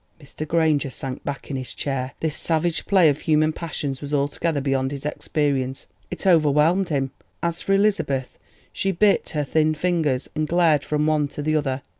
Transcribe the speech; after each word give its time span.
Mr. 0.19 0.47
Granger 0.47 0.89
sank 0.89 1.23
back 1.23 1.51
in 1.51 1.55
his 1.55 1.75
chair; 1.75 2.13
this 2.21 2.35
savage 2.35 2.87
play 2.87 3.07
of 3.07 3.19
human 3.21 3.53
passions 3.53 4.01
was 4.01 4.15
altogether 4.15 4.59
beyond 4.59 4.89
his 4.89 5.05
experience—it 5.05 6.25
overwhelmed 6.25 6.89
him. 6.89 7.11
As 7.43 7.61
for 7.61 7.73
Elizabeth, 7.73 8.39
she 8.73 8.91
bit 8.91 9.29
her 9.35 9.43
thin 9.43 9.75
fingers, 9.75 10.27
and 10.33 10.47
glared 10.47 10.83
from 10.83 11.05
one 11.05 11.27
to 11.27 11.43
the 11.43 11.55
other. 11.55 11.83